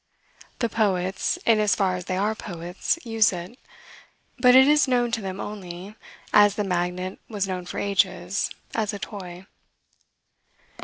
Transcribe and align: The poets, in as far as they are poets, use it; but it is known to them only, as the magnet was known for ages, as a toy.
The 0.57 0.67
poets, 0.67 1.37
in 1.45 1.59
as 1.59 1.75
far 1.75 1.95
as 1.95 2.05
they 2.05 2.17
are 2.17 2.33
poets, 2.33 2.97
use 3.03 3.31
it; 3.31 3.59
but 4.39 4.55
it 4.55 4.67
is 4.67 4.87
known 4.87 5.11
to 5.11 5.21
them 5.21 5.39
only, 5.39 5.93
as 6.33 6.55
the 6.55 6.63
magnet 6.63 7.19
was 7.29 7.47
known 7.47 7.67
for 7.67 7.77
ages, 7.77 8.49
as 8.73 8.93
a 8.93 8.97
toy. 8.97 9.45